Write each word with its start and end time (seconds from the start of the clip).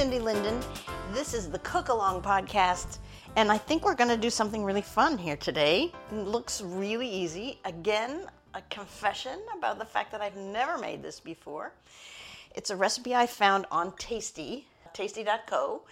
Cindy 0.00 0.18
Linden. 0.18 0.58
This 1.12 1.34
is 1.34 1.50
the 1.50 1.58
Cook 1.58 1.90
Along 1.90 2.22
podcast, 2.22 3.00
and 3.36 3.52
I 3.52 3.58
think 3.58 3.84
we're 3.84 3.94
going 3.94 4.08
to 4.08 4.16
do 4.16 4.30
something 4.30 4.64
really 4.64 4.80
fun 4.80 5.18
here 5.18 5.36
today. 5.36 5.92
It 6.10 6.26
looks 6.26 6.62
really 6.62 7.06
easy. 7.06 7.58
Again, 7.66 8.24
a 8.54 8.62
confession 8.70 9.38
about 9.54 9.78
the 9.78 9.84
fact 9.84 10.10
that 10.12 10.22
I've 10.22 10.36
never 10.36 10.78
made 10.78 11.02
this 11.02 11.20
before. 11.20 11.74
It's 12.54 12.70
a 12.70 12.76
recipe 12.76 13.14
I 13.14 13.26
found 13.26 13.66
on 13.70 13.92
Tasty, 13.98 14.66
tasty.co, 14.94 15.82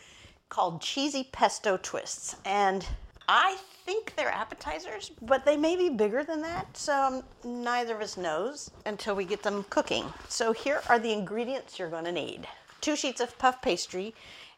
called 0.49 0.81
cheesy 0.81 1.29
pesto 1.31 1.79
twists. 1.83 2.37
And 2.47 2.87
I 3.29 3.59
think 3.85 4.17
they're 4.17 4.33
appetizers, 4.33 5.11
but 5.21 5.45
they 5.45 5.59
may 5.59 5.77
be 5.77 5.91
bigger 5.91 6.25
than 6.25 6.41
that, 6.41 6.75
so 6.75 6.95
um, 6.95 7.23
neither 7.45 7.95
of 7.97 8.01
us 8.01 8.17
knows 8.17 8.71
until 8.87 9.15
we 9.15 9.27
get 9.27 9.43
them 9.43 9.67
cooking. 9.69 10.07
So 10.31 10.53
here 10.55 10.81
are 10.89 10.99
the 10.99 11.13
ingredients 11.13 11.79
you're 11.79 11.91
going 11.91 12.07
to 12.07 12.13
need 12.13 12.49
two 12.81 12.97
sheets 12.97 13.21
of 13.21 13.39
puff 13.39 13.61
pastry, 13.63 14.15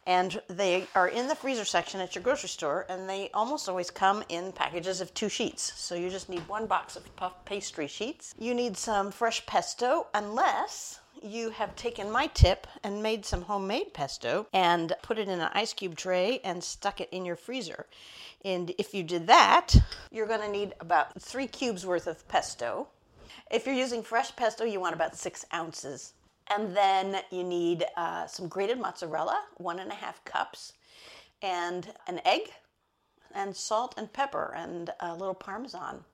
and 0.07 0.41
they 0.49 0.87
are 0.95 1.09
in 1.09 1.29
the 1.29 1.35
freezer 1.35 1.65
section 1.65 2.01
at 2.01 2.15
your 2.15 2.25
grocery 2.25 2.49
store, 2.49 2.87
and 2.89 3.09
they 3.09 3.31
almost 3.35 3.69
always 3.69 3.91
come 3.91 4.25
in 4.29 4.53
packages 4.53 5.01
of 5.01 5.13
two 5.15 5.29
sheets. 5.29 5.73
So 5.77 5.95
you 5.95 6.11
just 6.11 6.29
need 6.29 6.47
one 6.49 6.67
box 6.67 6.97
of 6.97 7.15
puff 7.17 7.45
pastry 7.45 7.87
sheets. 7.87 8.35
You 8.39 8.55
need 8.55 8.77
some 8.77 9.11
fresh 9.11 9.45
pesto, 9.47 10.07
unless 10.15 11.01
you 11.23 11.51
have 11.51 11.77
taken 11.77 12.11
my 12.11 12.27
tip 12.29 12.67
and 12.83 13.03
made 13.03 13.27
some 13.27 13.43
homemade 13.43 13.93
pesto 13.93 14.47
and 14.53 14.95
put 15.03 15.19
it 15.19 15.29
in 15.29 15.41
an 15.41 15.51
ice 15.53 15.75
cube 15.75 15.97
tray 15.97 16.41
and 16.45 16.65
stuck 16.65 17.01
it 17.01 17.11
in 17.13 17.27
your 17.27 17.37
freezer. 17.37 17.87
And 18.43 18.73
if 18.79 18.95
you 18.95 19.03
did 19.03 19.27
that, 19.27 19.77
you're 20.11 20.27
going 20.27 20.41
to 20.41 20.51
need 20.51 20.75
about 20.81 21.21
three 21.21 21.47
cubes 21.47 21.85
worth 21.85 22.07
of 22.07 22.27
pesto. 22.27 22.89
If 23.51 23.67
you're 23.67 23.75
using 23.75 24.03
fresh 24.03 24.35
pesto, 24.35 24.65
you 24.65 24.81
want 24.81 24.95
about 24.95 25.15
six 25.15 25.45
ounces. 25.53 26.15
And 26.51 26.77
then 26.77 27.23
you 27.31 27.45
need 27.45 27.87
uh, 27.97 28.27
some 28.27 28.49
grated 28.49 28.79
mozzarella, 28.79 29.41
one 29.57 29.79
and 29.79 29.91
a 29.91 29.95
half 29.95 30.25
cups, 30.25 30.73
and 31.41 31.95
an 32.09 32.21
egg, 32.25 32.51
and 33.33 33.57
salt 33.57 33.95
and 33.97 34.13
pepper, 34.13 34.53
and 34.57 34.91
a 34.99 35.15
little 35.15 35.35
parmesan. 35.35 36.05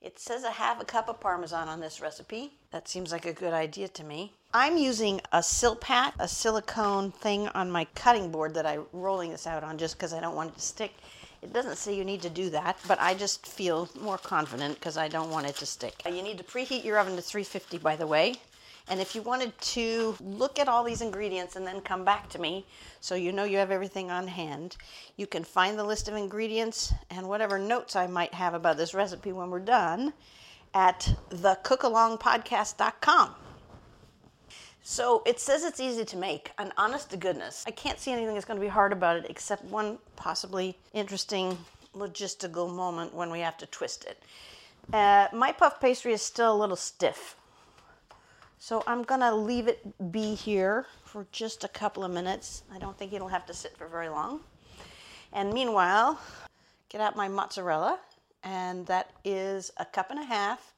It 0.00 0.20
says 0.20 0.44
I 0.44 0.52
have 0.52 0.80
a 0.80 0.84
cup 0.84 1.08
of 1.08 1.18
parmesan 1.18 1.66
on 1.66 1.80
this 1.80 2.00
recipe. 2.00 2.52
That 2.70 2.86
seems 2.86 3.10
like 3.10 3.26
a 3.26 3.32
good 3.32 3.52
idea 3.52 3.88
to 3.88 4.04
me. 4.04 4.32
I'm 4.54 4.76
using 4.76 5.20
a 5.32 5.38
Silpat, 5.38 6.12
a 6.20 6.28
silicone 6.28 7.10
thing 7.10 7.48
on 7.48 7.70
my 7.70 7.84
cutting 7.96 8.30
board 8.30 8.54
that 8.54 8.64
I'm 8.64 8.86
rolling 8.92 9.30
this 9.30 9.46
out 9.46 9.64
on 9.64 9.76
just 9.76 9.96
because 9.96 10.12
I 10.12 10.20
don't 10.20 10.36
want 10.36 10.50
it 10.50 10.54
to 10.54 10.60
stick. 10.60 10.92
It 11.42 11.52
doesn't 11.52 11.76
say 11.76 11.96
you 11.96 12.04
need 12.04 12.22
to 12.22 12.30
do 12.30 12.50
that, 12.50 12.78
but 12.86 13.00
I 13.00 13.14
just 13.14 13.46
feel 13.46 13.88
more 14.00 14.18
confident 14.18 14.74
because 14.74 14.96
I 14.96 15.08
don't 15.08 15.30
want 15.30 15.46
it 15.46 15.56
to 15.56 15.66
stick. 15.66 15.94
You 16.06 16.22
need 16.22 16.38
to 16.38 16.44
preheat 16.44 16.84
your 16.84 16.98
oven 16.98 17.16
to 17.16 17.22
350, 17.22 17.78
by 17.78 17.96
the 17.96 18.06
way. 18.06 18.36
And 18.90 19.00
if 19.00 19.14
you 19.14 19.22
wanted 19.22 19.56
to 19.60 20.16
look 20.20 20.58
at 20.58 20.68
all 20.68 20.82
these 20.82 21.02
ingredients 21.02 21.56
and 21.56 21.66
then 21.66 21.80
come 21.80 22.04
back 22.04 22.28
to 22.30 22.40
me 22.40 22.66
so 23.00 23.14
you 23.14 23.32
know 23.32 23.44
you 23.44 23.58
have 23.58 23.70
everything 23.70 24.10
on 24.10 24.26
hand, 24.28 24.78
you 25.16 25.26
can 25.26 25.44
find 25.44 25.78
the 25.78 25.84
list 25.84 26.08
of 26.08 26.14
ingredients 26.14 26.94
and 27.10 27.28
whatever 27.28 27.58
notes 27.58 27.96
I 27.96 28.06
might 28.06 28.32
have 28.34 28.54
about 28.54 28.78
this 28.78 28.94
recipe 28.94 29.32
when 29.32 29.50
we're 29.50 29.60
done 29.60 30.14
at 30.74 31.14
thecookalongpodcast.com. 31.30 33.34
So 34.82 35.22
it 35.26 35.38
says 35.38 35.64
it's 35.64 35.80
easy 35.80 36.06
to 36.06 36.16
make, 36.16 36.52
and 36.56 36.72
honest 36.78 37.10
to 37.10 37.18
goodness, 37.18 37.62
I 37.66 37.72
can't 37.72 37.98
see 37.98 38.10
anything 38.10 38.32
that's 38.32 38.46
going 38.46 38.58
to 38.58 38.64
be 38.64 38.70
hard 38.70 38.92
about 38.92 39.16
it 39.16 39.26
except 39.28 39.64
one 39.64 39.98
possibly 40.16 40.78
interesting 40.94 41.58
logistical 41.94 42.74
moment 42.74 43.12
when 43.12 43.30
we 43.30 43.40
have 43.40 43.58
to 43.58 43.66
twist 43.66 44.04
it. 44.04 44.22
Uh, 44.92 45.28
my 45.34 45.52
puff 45.52 45.78
pastry 45.78 46.14
is 46.14 46.22
still 46.22 46.54
a 46.54 46.56
little 46.56 46.76
stiff. 46.76 47.36
So 48.60 48.82
I'm 48.88 49.04
gonna 49.04 49.32
leave 49.32 49.68
it 49.68 50.10
be 50.10 50.34
here 50.34 50.86
for 51.04 51.28
just 51.30 51.62
a 51.62 51.68
couple 51.68 52.02
of 52.02 52.10
minutes. 52.10 52.64
I 52.74 52.78
don't 52.80 52.98
think 52.98 53.12
it'll 53.12 53.28
have 53.28 53.46
to 53.46 53.54
sit 53.54 53.76
for 53.76 53.86
very 53.86 54.08
long. 54.08 54.40
And 55.32 55.52
meanwhile, 55.52 56.18
get 56.88 57.00
out 57.00 57.14
my 57.14 57.28
mozzarella, 57.28 58.00
and 58.42 58.84
that 58.86 59.12
is 59.24 59.70
a 59.76 59.84
cup 59.84 60.10
and 60.10 60.18
a 60.18 60.24
half. 60.24 60.74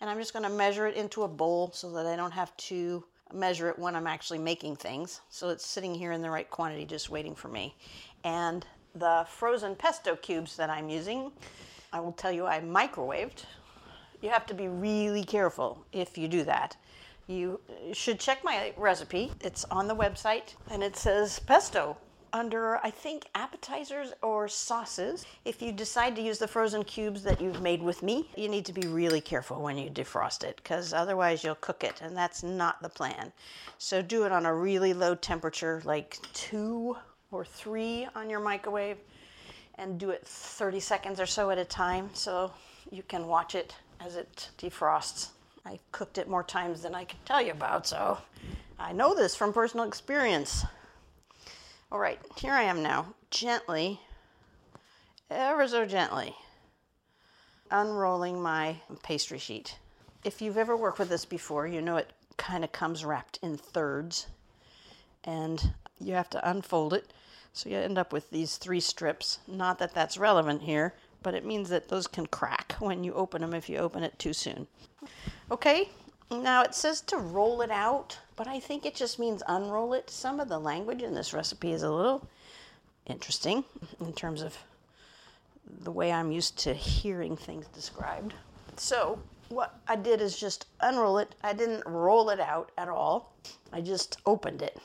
And 0.00 0.08
I'm 0.08 0.18
just 0.18 0.32
gonna 0.32 0.48
measure 0.48 0.86
it 0.86 0.94
into 0.94 1.24
a 1.24 1.28
bowl 1.28 1.72
so 1.74 1.90
that 1.90 2.06
I 2.06 2.14
don't 2.14 2.30
have 2.30 2.56
to 2.56 3.02
measure 3.32 3.68
it 3.68 3.80
when 3.80 3.96
I'm 3.96 4.06
actually 4.06 4.38
making 4.38 4.76
things. 4.76 5.20
So 5.28 5.48
it's 5.48 5.66
sitting 5.66 5.92
here 5.92 6.12
in 6.12 6.22
the 6.22 6.30
right 6.30 6.48
quantity, 6.48 6.84
just 6.84 7.10
waiting 7.10 7.34
for 7.34 7.48
me. 7.48 7.74
And 8.22 8.64
the 8.94 9.26
frozen 9.28 9.74
pesto 9.74 10.14
cubes 10.14 10.56
that 10.56 10.70
I'm 10.70 10.88
using, 10.88 11.32
I 11.92 11.98
will 11.98 12.12
tell 12.12 12.30
you 12.30 12.46
I 12.46 12.60
microwaved. 12.60 13.44
You 14.22 14.30
have 14.30 14.46
to 14.46 14.54
be 14.54 14.68
really 14.68 15.24
careful 15.24 15.84
if 15.92 16.16
you 16.16 16.28
do 16.28 16.44
that 16.44 16.76
you 17.26 17.60
should 17.92 18.20
check 18.20 18.44
my 18.44 18.72
recipe. 18.76 19.32
It's 19.40 19.64
on 19.66 19.88
the 19.88 19.96
website 19.96 20.54
and 20.70 20.82
it 20.82 20.96
says 20.96 21.38
pesto 21.38 21.96
under, 22.34 22.78
I 22.84 22.90
think, 22.90 23.26
appetizers 23.36 24.12
or 24.20 24.48
sauces. 24.48 25.24
If 25.44 25.62
you 25.62 25.70
decide 25.70 26.16
to 26.16 26.22
use 26.22 26.38
the 26.38 26.48
frozen 26.48 26.82
cubes 26.82 27.22
that 27.22 27.40
you've 27.40 27.62
made 27.62 27.80
with 27.80 28.02
me, 28.02 28.28
you 28.36 28.48
need 28.48 28.66
to 28.66 28.72
be 28.72 28.88
really 28.88 29.20
careful 29.20 29.62
when 29.62 29.78
you 29.78 29.88
defrost 29.88 30.42
it 30.42 30.56
because 30.56 30.92
otherwise 30.92 31.44
you'll 31.44 31.54
cook 31.54 31.84
it 31.84 32.02
and 32.02 32.16
that's 32.16 32.42
not 32.42 32.82
the 32.82 32.88
plan. 32.88 33.32
So 33.78 34.02
do 34.02 34.24
it 34.24 34.32
on 34.32 34.46
a 34.46 34.54
really 34.54 34.92
low 34.92 35.14
temperature, 35.14 35.80
like 35.84 36.18
two 36.32 36.96
or 37.30 37.44
three 37.44 38.06
on 38.16 38.28
your 38.28 38.40
microwave, 38.40 38.98
and 39.76 39.98
do 39.98 40.10
it 40.10 40.26
30 40.26 40.80
seconds 40.80 41.20
or 41.20 41.26
so 41.26 41.50
at 41.50 41.58
a 41.58 41.64
time 41.64 42.10
so 42.14 42.52
you 42.90 43.04
can 43.04 43.28
watch 43.28 43.54
it 43.54 43.74
as 44.00 44.16
it 44.16 44.50
defrosts. 44.58 45.28
I 45.66 45.78
cooked 45.92 46.18
it 46.18 46.28
more 46.28 46.42
times 46.42 46.82
than 46.82 46.94
I 46.94 47.04
can 47.04 47.18
tell 47.24 47.40
you 47.40 47.52
about, 47.52 47.86
so 47.86 48.18
I 48.78 48.92
know 48.92 49.14
this 49.14 49.34
from 49.34 49.52
personal 49.52 49.86
experience. 49.86 50.64
All 51.90 51.98
right, 51.98 52.20
here 52.36 52.52
I 52.52 52.64
am 52.64 52.82
now, 52.82 53.14
gently, 53.30 54.00
ever 55.30 55.66
so 55.66 55.86
gently, 55.86 56.34
unrolling 57.70 58.42
my 58.42 58.76
pastry 59.02 59.38
sheet. 59.38 59.78
If 60.22 60.42
you've 60.42 60.58
ever 60.58 60.76
worked 60.76 60.98
with 60.98 61.08
this 61.08 61.24
before, 61.24 61.66
you 61.66 61.80
know 61.80 61.96
it 61.96 62.12
kind 62.36 62.64
of 62.64 62.72
comes 62.72 63.04
wrapped 63.04 63.38
in 63.42 63.56
thirds, 63.56 64.26
and 65.22 65.72
you 65.98 66.14
have 66.14 66.30
to 66.30 66.50
unfold 66.50 66.92
it. 66.92 67.12
So 67.52 67.68
you 67.68 67.76
end 67.76 67.98
up 67.98 68.12
with 68.12 68.30
these 68.30 68.56
three 68.56 68.80
strips. 68.80 69.38
Not 69.46 69.78
that 69.78 69.94
that's 69.94 70.18
relevant 70.18 70.62
here, 70.62 70.94
but 71.24 71.34
it 71.34 71.44
means 71.44 71.68
that 71.70 71.88
those 71.88 72.06
can 72.06 72.26
crack 72.26 72.76
when 72.78 73.02
you 73.02 73.12
open 73.14 73.40
them 73.40 73.54
if 73.54 73.68
you 73.68 73.78
open 73.78 74.04
it 74.04 74.16
too 74.18 74.32
soon. 74.32 74.68
Okay, 75.50 75.88
now 76.30 76.62
it 76.62 76.74
says 76.74 77.00
to 77.00 77.16
roll 77.16 77.62
it 77.62 77.70
out, 77.70 78.16
but 78.36 78.46
I 78.46 78.60
think 78.60 78.86
it 78.86 78.94
just 78.94 79.18
means 79.18 79.42
unroll 79.48 79.94
it. 79.94 80.08
Some 80.08 80.38
of 80.38 80.48
the 80.48 80.60
language 80.60 81.02
in 81.02 81.14
this 81.14 81.32
recipe 81.32 81.72
is 81.72 81.82
a 81.82 81.90
little 81.90 82.28
interesting 83.06 83.64
in 84.00 84.12
terms 84.12 84.42
of 84.42 84.56
the 85.80 85.90
way 85.90 86.12
I'm 86.12 86.30
used 86.30 86.58
to 86.60 86.74
hearing 86.74 87.36
things 87.36 87.66
described. 87.68 88.34
So 88.76 89.18
what 89.48 89.78
I 89.88 89.96
did 89.96 90.20
is 90.20 90.38
just 90.38 90.66
unroll 90.80 91.18
it. 91.18 91.34
I 91.42 91.54
didn't 91.54 91.86
roll 91.86 92.30
it 92.30 92.40
out 92.40 92.70
at 92.76 92.88
all. 92.88 93.32
I 93.72 93.80
just 93.80 94.18
opened 94.26 94.62
it. 94.62 94.78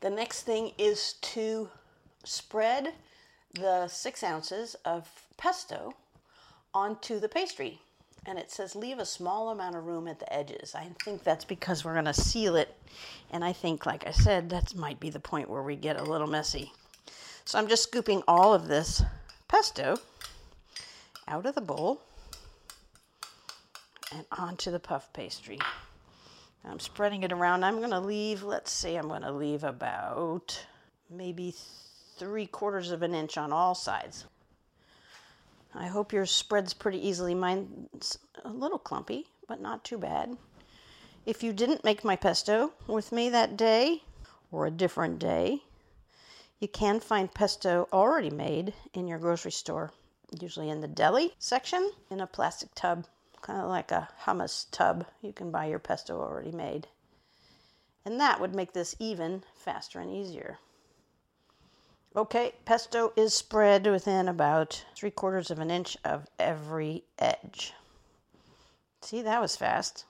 The 0.00 0.10
next 0.10 0.42
thing 0.42 0.72
is 0.78 1.14
to 1.22 1.68
spread 2.24 2.92
the 3.54 3.88
six 3.88 4.22
ounces 4.22 4.76
of 4.84 5.08
pesto 5.36 5.94
onto 6.72 7.18
the 7.18 7.28
pastry. 7.28 7.80
And 8.26 8.38
it 8.38 8.50
says 8.50 8.76
leave 8.76 8.98
a 8.98 9.06
small 9.06 9.48
amount 9.48 9.76
of 9.76 9.86
room 9.86 10.06
at 10.06 10.18
the 10.18 10.32
edges. 10.32 10.74
I 10.74 10.88
think 11.04 11.24
that's 11.24 11.44
because 11.44 11.84
we're 11.84 11.94
going 11.94 12.04
to 12.04 12.14
seal 12.14 12.54
it. 12.54 12.76
And 13.30 13.42
I 13.42 13.52
think, 13.52 13.86
like 13.86 14.06
I 14.06 14.10
said, 14.10 14.50
that 14.50 14.74
might 14.76 15.00
be 15.00 15.08
the 15.08 15.20
point 15.20 15.48
where 15.48 15.62
we 15.62 15.74
get 15.74 15.98
a 15.98 16.04
little 16.04 16.26
messy. 16.26 16.72
So 17.46 17.58
I'm 17.58 17.66
just 17.66 17.84
scooping 17.84 18.22
all 18.28 18.52
of 18.52 18.68
this 18.68 19.02
pesto 19.48 19.96
out 21.26 21.46
of 21.46 21.54
the 21.54 21.60
bowl 21.60 22.02
and 24.14 24.26
onto 24.32 24.70
the 24.70 24.80
puff 24.80 25.10
pastry. 25.12 25.58
I'm 26.64 26.80
spreading 26.80 27.22
it 27.22 27.32
around. 27.32 27.64
I'm 27.64 27.78
going 27.78 27.90
to 27.90 28.00
leave, 28.00 28.42
let's 28.42 28.70
see, 28.70 28.96
I'm 28.96 29.08
going 29.08 29.22
to 29.22 29.32
leave 29.32 29.64
about 29.64 30.66
maybe 31.08 31.54
three 32.20 32.46
quarters 32.46 32.90
of 32.90 33.00
an 33.00 33.14
inch 33.14 33.38
on 33.38 33.50
all 33.50 33.74
sides. 33.74 34.26
I 35.74 35.86
hope 35.86 36.12
yours 36.12 36.30
spreads 36.30 36.74
pretty 36.74 37.08
easily. 37.08 37.34
Mine's 37.34 38.18
a 38.44 38.50
little 38.50 38.78
clumpy, 38.78 39.26
but 39.48 39.58
not 39.58 39.84
too 39.84 39.96
bad. 39.96 40.36
If 41.24 41.42
you 41.42 41.54
didn't 41.54 41.82
make 41.82 42.04
my 42.04 42.16
pesto 42.16 42.74
with 42.86 43.10
me 43.10 43.30
that 43.30 43.56
day 43.56 44.02
or 44.52 44.66
a 44.66 44.70
different 44.70 45.18
day, 45.18 45.62
you 46.58 46.68
can 46.68 47.00
find 47.00 47.32
pesto 47.32 47.88
already 47.90 48.28
made 48.28 48.74
in 48.92 49.08
your 49.08 49.18
grocery 49.18 49.52
store, 49.52 49.90
usually 50.38 50.68
in 50.68 50.82
the 50.82 50.88
deli 50.88 51.32
section 51.38 51.90
in 52.10 52.20
a 52.20 52.26
plastic 52.26 52.74
tub, 52.74 53.06
kind 53.40 53.62
of 53.62 53.68
like 53.68 53.90
a 53.90 54.10
hummus 54.24 54.66
tub. 54.70 55.06
You 55.22 55.32
can 55.32 55.50
buy 55.50 55.66
your 55.66 55.78
pesto 55.78 56.20
already 56.20 56.52
made. 56.52 56.86
And 58.04 58.20
that 58.20 58.40
would 58.40 58.54
make 58.54 58.74
this 58.74 58.94
even 58.98 59.42
faster 59.54 60.00
and 60.00 60.10
easier. 60.10 60.58
Okay, 62.16 62.54
pesto 62.64 63.12
is 63.14 63.32
spread 63.34 63.86
within 63.86 64.26
about 64.26 64.84
three 64.96 65.12
quarters 65.12 65.48
of 65.52 65.60
an 65.60 65.70
inch 65.70 65.96
of 66.04 66.26
every 66.40 67.04
edge. 67.20 67.72
See, 69.00 69.22
that 69.22 69.40
was 69.40 69.54
fast. 69.54 70.06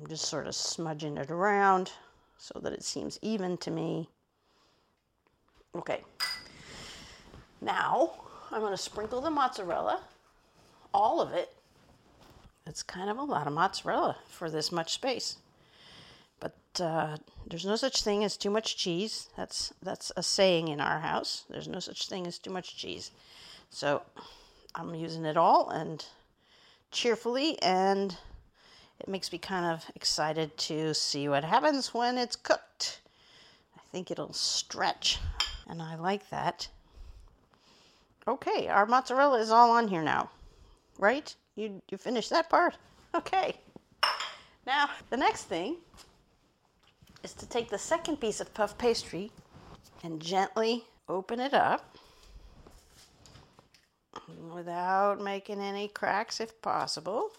I'm 0.00 0.06
just 0.06 0.24
sort 0.24 0.46
of 0.46 0.54
smudging 0.54 1.18
it 1.18 1.30
around 1.30 1.92
so 2.38 2.58
that 2.62 2.72
it 2.72 2.82
seems 2.82 3.18
even 3.20 3.58
to 3.58 3.70
me. 3.70 4.08
Okay, 5.76 6.00
now 7.60 8.12
I'm 8.50 8.60
going 8.60 8.72
to 8.72 8.78
sprinkle 8.78 9.20
the 9.20 9.30
mozzarella, 9.30 10.00
all 10.94 11.20
of 11.20 11.34
it. 11.34 11.52
It's 12.66 12.82
kind 12.82 13.10
of 13.10 13.18
a 13.18 13.22
lot 13.22 13.46
of 13.46 13.52
mozzarella 13.52 14.16
for 14.28 14.48
this 14.48 14.72
much 14.72 14.94
space 14.94 15.36
uh, 16.80 17.16
there's 17.46 17.66
no 17.66 17.76
such 17.76 18.02
thing 18.02 18.24
as 18.24 18.36
too 18.36 18.50
much 18.50 18.76
cheese. 18.76 19.28
That's 19.36 19.72
that's 19.82 20.12
a 20.16 20.22
saying 20.22 20.68
in 20.68 20.80
our 20.80 21.00
house. 21.00 21.44
There's 21.48 21.68
no 21.68 21.80
such 21.80 22.08
thing 22.08 22.26
as 22.26 22.38
too 22.38 22.50
much 22.50 22.76
cheese. 22.76 23.10
So 23.70 24.02
I'm 24.74 24.94
using 24.94 25.24
it 25.24 25.36
all 25.36 25.70
and 25.70 26.04
cheerfully, 26.90 27.60
and 27.62 28.16
it 29.00 29.08
makes 29.08 29.32
me 29.32 29.38
kind 29.38 29.66
of 29.66 29.84
excited 29.94 30.56
to 30.58 30.94
see 30.94 31.28
what 31.28 31.44
happens 31.44 31.92
when 31.92 32.18
it's 32.18 32.36
cooked. 32.36 33.00
I 33.76 33.80
think 33.90 34.10
it'll 34.10 34.32
stretch, 34.32 35.18
and 35.68 35.80
I 35.82 35.96
like 35.96 36.28
that. 36.30 36.68
Okay, 38.26 38.68
our 38.68 38.86
mozzarella 38.86 39.38
is 39.38 39.50
all 39.50 39.70
on 39.70 39.88
here 39.88 40.02
now, 40.02 40.30
right? 40.98 41.34
You 41.56 41.82
you 41.90 41.98
finished 41.98 42.30
that 42.30 42.50
part? 42.50 42.76
Okay. 43.14 43.56
Now 44.66 44.88
the 45.10 45.16
next 45.16 45.44
thing 45.44 45.76
is 47.24 47.32
to 47.32 47.48
take 47.48 47.70
the 47.70 47.78
second 47.78 48.20
piece 48.20 48.40
of 48.40 48.52
puff 48.52 48.76
pastry 48.76 49.32
and 50.02 50.20
gently 50.20 50.84
open 51.08 51.40
it 51.40 51.54
up 51.54 51.96
without 54.54 55.20
making 55.20 55.60
any 55.60 55.88
cracks 55.88 56.38
if 56.38 56.60
possible. 56.60 57.30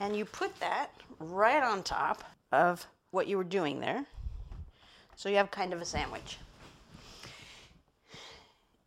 And 0.00 0.16
you 0.16 0.24
put 0.24 0.58
that 0.60 0.90
right 1.20 1.62
on 1.62 1.82
top 1.82 2.24
of 2.52 2.86
what 3.12 3.28
you 3.28 3.36
were 3.36 3.44
doing 3.44 3.78
there. 3.80 4.04
So 5.14 5.28
you 5.28 5.36
have 5.36 5.50
kind 5.50 5.72
of 5.72 5.80
a 5.80 5.84
sandwich. 5.84 6.38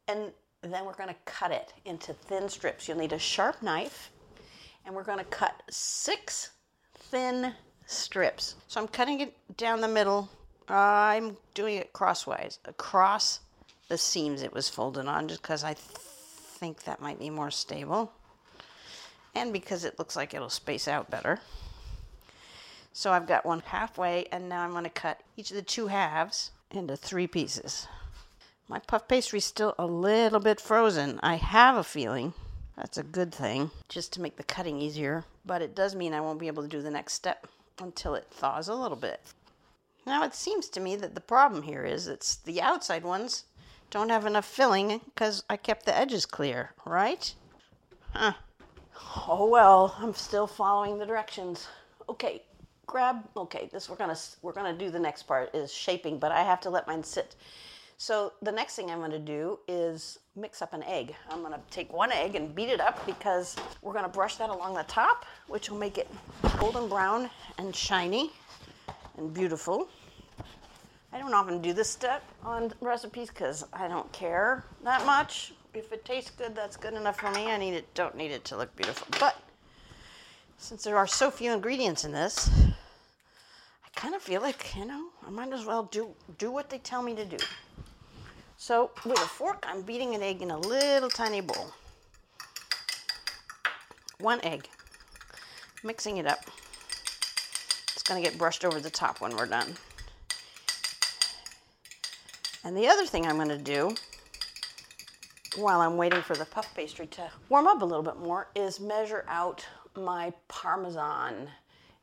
And 0.07 0.31
then 0.61 0.85
we're 0.85 0.93
going 0.93 1.09
to 1.09 1.15
cut 1.25 1.51
it 1.51 1.73
into 1.85 2.13
thin 2.13 2.49
strips. 2.49 2.87
You'll 2.87 2.97
need 2.97 3.13
a 3.13 3.19
sharp 3.19 3.61
knife, 3.61 4.11
and 4.85 4.93
we're 4.93 5.03
going 5.03 5.19
to 5.19 5.23
cut 5.25 5.63
six 5.69 6.51
thin 6.95 7.53
strips. 7.91 8.55
So 8.67 8.81
I'm 8.81 8.87
cutting 8.87 9.19
it 9.19 9.35
down 9.57 9.81
the 9.81 9.87
middle. 9.87 10.29
I'm 10.67 11.37
doing 11.53 11.75
it 11.77 11.93
crosswise, 11.93 12.59
across 12.65 13.41
the 13.89 13.97
seams 13.97 14.41
it 14.41 14.53
was 14.53 14.69
folded 14.69 15.07
on, 15.07 15.27
just 15.27 15.41
because 15.41 15.63
I 15.63 15.73
th- 15.73 15.85
think 15.85 16.83
that 16.83 17.01
might 17.01 17.19
be 17.19 17.29
more 17.29 17.51
stable. 17.51 18.13
And 19.35 19.51
because 19.51 19.83
it 19.83 19.99
looks 19.99 20.15
like 20.15 20.33
it'll 20.33 20.49
space 20.49 20.87
out 20.87 21.09
better. 21.09 21.39
So 22.93 23.11
I've 23.11 23.27
got 23.27 23.45
one 23.45 23.61
halfway, 23.65 24.25
and 24.31 24.47
now 24.47 24.61
I'm 24.61 24.71
going 24.71 24.83
to 24.83 24.89
cut 24.89 25.21
each 25.35 25.51
of 25.51 25.55
the 25.55 25.61
two 25.61 25.87
halves 25.87 26.51
into 26.71 26.95
three 26.95 27.27
pieces. 27.27 27.87
My 28.67 28.79
puff 28.79 29.07
pastry's 29.07 29.45
still 29.45 29.75
a 29.77 29.85
little 29.85 30.39
bit 30.39 30.61
frozen. 30.61 31.19
I 31.21 31.35
have 31.35 31.75
a 31.75 31.83
feeling 31.83 32.33
that's 32.77 32.97
a 32.97 33.03
good 33.03 33.33
thing, 33.33 33.71
just 33.89 34.13
to 34.13 34.21
make 34.21 34.37
the 34.37 34.43
cutting 34.43 34.79
easier, 34.79 35.25
but 35.45 35.61
it 35.61 35.75
does 35.75 35.95
mean 35.95 36.13
I 36.13 36.21
won't 36.21 36.39
be 36.39 36.47
able 36.47 36.63
to 36.63 36.69
do 36.69 36.81
the 36.81 36.91
next 36.91 37.13
step 37.13 37.47
until 37.79 38.15
it 38.15 38.27
thaws 38.31 38.67
a 38.67 38.75
little 38.75 38.97
bit. 38.97 39.21
Now 40.05 40.23
it 40.23 40.33
seems 40.33 40.67
to 40.69 40.79
me 40.79 40.95
that 40.95 41.15
the 41.15 41.21
problem 41.21 41.63
here 41.63 41.85
is 41.85 42.07
it's 42.07 42.35
the 42.37 42.61
outside 42.61 43.03
ones 43.03 43.45
don't 43.91 44.09
have 44.09 44.25
enough 44.25 44.45
filling 44.45 45.01
because 45.05 45.43
I 45.49 45.57
kept 45.57 45.85
the 45.85 45.95
edges 45.95 46.25
clear, 46.25 46.71
right? 46.85 47.33
Huh. 48.13 48.33
Oh 49.27 49.47
well, 49.47 49.95
I'm 49.99 50.13
still 50.13 50.47
following 50.47 50.97
the 50.97 51.05
directions. 51.05 51.67
Okay, 52.09 52.43
grab. 52.87 53.23
Okay, 53.35 53.69
this 53.71 53.89
we're 53.89 53.95
gonna 53.95 54.17
we're 54.41 54.53
gonna 54.53 54.77
do 54.77 54.89
the 54.89 54.99
next 54.99 55.23
part 55.23 55.53
is 55.53 55.73
shaping, 55.73 56.19
but 56.19 56.31
I 56.31 56.43
have 56.43 56.61
to 56.61 56.69
let 56.69 56.87
mine 56.87 57.03
sit. 57.03 57.35
So 58.01 58.33
the 58.41 58.51
next 58.51 58.75
thing 58.75 58.89
I'm 58.89 58.97
going 58.97 59.11
to 59.11 59.19
do 59.19 59.59
is 59.67 60.17
mix 60.35 60.63
up 60.63 60.73
an 60.73 60.81
egg. 60.81 61.13
I'm 61.29 61.41
going 61.41 61.53
to 61.53 61.59
take 61.69 61.93
one 61.93 62.11
egg 62.11 62.33
and 62.33 62.55
beat 62.55 62.69
it 62.69 62.81
up 62.81 63.05
because 63.05 63.55
we're 63.83 63.93
going 63.93 64.05
to 64.05 64.09
brush 64.09 64.37
that 64.37 64.49
along 64.49 64.73
the 64.73 64.81
top, 64.87 65.23
which 65.47 65.69
will 65.69 65.77
make 65.77 65.99
it 65.99 66.09
golden 66.57 66.89
brown 66.89 67.29
and 67.59 67.75
shiny 67.75 68.31
and 69.19 69.31
beautiful. 69.31 69.87
I 71.13 71.19
don't 71.19 71.31
often 71.31 71.61
do 71.61 71.73
this 71.73 71.91
step 71.91 72.23
on 72.43 72.73
recipes 72.81 73.27
because 73.29 73.65
I 73.71 73.87
don't 73.87 74.11
care 74.11 74.65
that 74.83 75.05
much. 75.05 75.53
If 75.75 75.91
it 75.91 76.03
tastes 76.03 76.31
good, 76.31 76.55
that's 76.55 76.77
good 76.77 76.95
enough 76.95 77.19
for 77.19 77.29
me. 77.29 77.51
I 77.51 77.57
need 77.57 77.75
it, 77.75 77.93
don't 77.93 78.17
need 78.17 78.31
it 78.31 78.43
to 78.45 78.57
look 78.57 78.75
beautiful. 78.75 79.05
But 79.19 79.39
since 80.57 80.83
there 80.83 80.97
are 80.97 81.05
so 81.05 81.29
few 81.29 81.51
ingredients 81.53 82.03
in 82.03 82.13
this, 82.13 82.49
I 83.85 83.89
kind 83.93 84.15
of 84.15 84.23
feel 84.23 84.41
like, 84.41 84.75
you 84.75 84.85
know, 84.85 85.09
I 85.23 85.29
might 85.29 85.53
as 85.53 85.65
well 85.65 85.83
do 85.83 86.15
do 86.39 86.51
what 86.51 86.71
they 86.71 86.79
tell 86.79 87.03
me 87.03 87.13
to 87.13 87.25
do. 87.25 87.37
So 88.61 88.91
with 89.07 89.17
a 89.17 89.21
fork, 89.21 89.65
I'm 89.67 89.81
beating 89.81 90.13
an 90.13 90.21
egg 90.21 90.43
in 90.43 90.51
a 90.51 90.59
little 90.59 91.09
tiny 91.09 91.41
bowl. 91.41 91.71
One 94.19 94.39
egg. 94.43 94.69
Mixing 95.83 96.17
it 96.17 96.27
up. 96.27 96.41
It's 97.95 98.03
going 98.03 98.21
to 98.21 98.29
get 98.29 98.37
brushed 98.37 98.63
over 98.63 98.79
the 98.79 98.91
top 98.91 99.19
when 99.19 99.35
we're 99.35 99.47
done. 99.47 99.73
And 102.63 102.77
the 102.77 102.87
other 102.87 103.07
thing 103.07 103.25
I'm 103.25 103.37
going 103.37 103.49
to 103.49 103.57
do 103.57 103.95
while 105.55 105.81
I'm 105.81 105.97
waiting 105.97 106.21
for 106.21 106.35
the 106.35 106.45
puff 106.45 106.71
pastry 106.75 107.07
to 107.07 107.31
warm 107.49 107.65
up 107.65 107.81
a 107.81 107.85
little 107.85 108.03
bit 108.03 108.19
more 108.19 108.49
is 108.53 108.79
measure 108.79 109.25
out 109.27 109.65
my 109.95 110.31
Parmesan. 110.49 111.49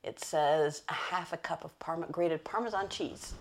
It 0.03 0.19
says 0.19 0.83
a 0.89 0.95
half 0.95 1.33
a 1.33 1.37
cup 1.37 1.65
of 1.65 1.79
parma- 1.79 2.09
grated 2.11 2.43
Parmesan 2.43 2.89
cheese. 2.89 3.35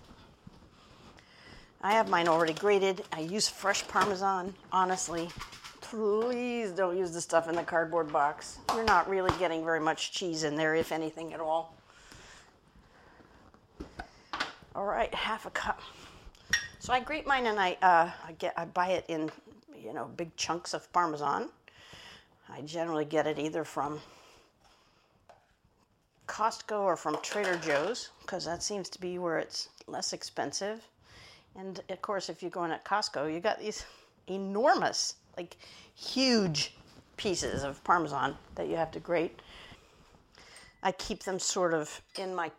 I 1.80 1.92
have 1.92 2.08
mine 2.08 2.26
already 2.26 2.54
grated. 2.54 3.04
I 3.12 3.20
use 3.20 3.48
fresh 3.48 3.86
Parmesan, 3.86 4.52
honestly. 4.72 5.28
Please 5.80 6.72
don't 6.72 6.98
use 6.98 7.12
the 7.12 7.20
stuff 7.20 7.48
in 7.48 7.54
the 7.54 7.62
cardboard 7.62 8.12
box. 8.12 8.58
You're 8.74 8.84
not 8.84 9.08
really 9.08 9.30
getting 9.38 9.64
very 9.64 9.80
much 9.80 10.12
cheese 10.12 10.42
in 10.42 10.56
there, 10.56 10.74
if 10.74 10.90
anything 10.90 11.32
at 11.32 11.40
all. 11.40 11.76
All 14.74 14.84
right, 14.84 15.14
half 15.14 15.46
a 15.46 15.50
cup. 15.50 15.80
So 16.80 16.92
I 16.92 17.00
grate 17.00 17.26
mine 17.26 17.46
and 17.46 17.58
I, 17.60 17.76
uh, 17.80 18.10
I 18.26 18.32
get 18.38 18.54
I 18.56 18.64
buy 18.64 18.88
it 18.88 19.04
in, 19.08 19.30
you 19.76 19.92
know, 19.92 20.06
big 20.16 20.34
chunks 20.36 20.74
of 20.74 20.92
Parmesan. 20.92 21.48
I 22.48 22.60
generally 22.62 23.04
get 23.04 23.26
it 23.26 23.38
either 23.38 23.62
from 23.62 24.00
Costco 26.26 26.80
or 26.80 26.96
from 26.96 27.18
Trader 27.22 27.56
Joe's 27.56 28.10
because 28.22 28.44
that 28.44 28.62
seems 28.62 28.88
to 28.90 29.00
be 29.00 29.18
where 29.18 29.38
it's 29.38 29.68
less 29.86 30.12
expensive. 30.12 30.82
And 31.58 31.80
of 31.90 32.00
course, 32.00 32.28
if 32.28 32.40
you're 32.40 32.52
going 32.52 32.70
at 32.70 32.84
Costco, 32.84 33.32
you 33.32 33.40
got 33.40 33.58
these 33.58 33.84
enormous, 34.28 35.16
like 35.36 35.56
huge 35.94 36.74
pieces 37.16 37.64
of 37.64 37.82
Parmesan 37.82 38.36
that 38.54 38.68
you 38.68 38.76
have 38.76 38.92
to 38.92 39.00
grate. 39.00 39.40
I 40.82 40.92
keep 40.92 41.24
them 41.24 41.40
sort 41.40 41.74
of 41.74 42.00
in 42.16 42.34
my 42.34 42.52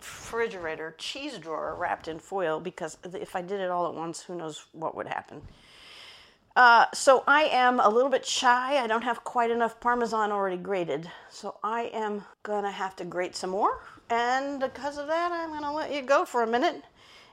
refrigerator 0.00 0.94
cheese 0.98 1.38
drawer 1.38 1.76
wrapped 1.78 2.08
in 2.08 2.18
foil 2.18 2.58
because 2.58 2.98
if 3.04 3.36
I 3.36 3.42
did 3.42 3.60
it 3.60 3.70
all 3.70 3.86
at 3.86 3.94
once, 3.94 4.22
who 4.22 4.34
knows 4.34 4.66
what 4.72 4.96
would 4.96 5.06
happen. 5.06 5.42
Uh, 6.56 6.86
so 6.92 7.22
I 7.28 7.44
am 7.44 7.78
a 7.78 7.88
little 7.88 8.10
bit 8.10 8.26
shy. 8.26 8.82
I 8.82 8.86
don't 8.88 9.04
have 9.04 9.22
quite 9.22 9.52
enough 9.52 9.78
Parmesan 9.78 10.32
already 10.32 10.56
grated. 10.56 11.08
So 11.30 11.56
I 11.62 11.82
am 11.92 12.24
going 12.42 12.64
to 12.64 12.70
have 12.70 12.96
to 12.96 13.04
grate 13.04 13.36
some 13.36 13.50
more. 13.50 13.84
And 14.08 14.58
because 14.58 14.98
of 14.98 15.06
that, 15.06 15.30
I'm 15.30 15.50
going 15.50 15.62
to 15.62 15.70
let 15.70 15.94
you 15.94 16.02
go 16.02 16.24
for 16.24 16.42
a 16.42 16.46
minute. 16.46 16.82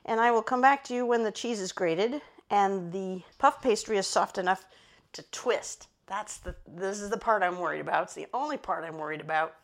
And 0.08 0.22
I 0.22 0.32
will 0.32 0.42
come 0.42 0.62
back 0.62 0.84
to 0.86 0.94
you 0.94 1.06
when 1.06 1.24
the 1.24 1.32
cheese 1.32 1.60
is 1.60 1.72
grated 1.72 2.22
and 2.50 2.92
the 2.94 3.22
puff 3.38 3.62
pastry 3.62 3.98
is 3.98 4.08
soft 4.08 4.38
enough 4.38 4.66
to 5.14 5.22
twist. 5.32 5.88
That's 6.08 6.38
the 6.38 6.56
this 6.66 7.02
is 7.02 7.10
the 7.10 7.18
part 7.18 7.44
I'm 7.44 7.60
worried 7.60 7.82
about. 7.82 8.04
It's 8.04 8.14
the 8.14 8.28
only 8.34 8.58
part 8.58 8.86
I'm 8.86 8.98
worried 8.98 9.22
about. 9.22 9.56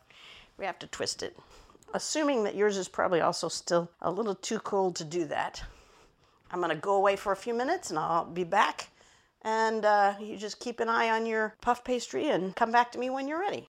We 0.58 0.66
have 0.66 0.78
to 0.80 0.86
twist 0.86 1.22
it. 1.22 1.36
Assuming 1.94 2.44
that 2.44 2.54
yours 2.54 2.76
is 2.76 2.88
probably 2.88 3.20
also 3.20 3.48
still 3.48 3.90
a 4.02 4.10
little 4.10 4.34
too 4.34 4.58
cold 4.58 4.96
to 4.96 5.04
do 5.04 5.24
that. 5.26 5.62
I'm 6.50 6.60
going 6.60 6.70
to 6.70 6.76
go 6.76 6.96
away 6.96 7.16
for 7.16 7.32
a 7.32 7.36
few 7.36 7.54
minutes 7.54 7.90
and 7.90 7.98
I'll 7.98 8.26
be 8.26 8.44
back 8.44 8.88
and 9.42 9.84
uh, 9.84 10.14
you 10.20 10.36
just 10.36 10.60
keep 10.60 10.80
an 10.80 10.88
eye 10.88 11.10
on 11.10 11.26
your 11.26 11.54
puff 11.60 11.84
pastry 11.84 12.28
and 12.28 12.54
come 12.54 12.70
back 12.70 12.92
to 12.92 12.98
me 12.98 13.10
when 13.10 13.28
you're 13.28 13.40
ready. 13.40 13.68